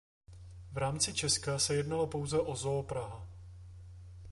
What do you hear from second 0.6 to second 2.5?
V rámci Česka se jednalo pouze